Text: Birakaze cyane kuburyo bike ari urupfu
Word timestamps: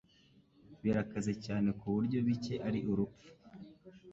Birakaze 0.83 1.33
cyane 1.45 1.69
kuburyo 1.79 2.17
bike 2.27 2.55
ari 2.67 2.79
urupfu 2.91 3.27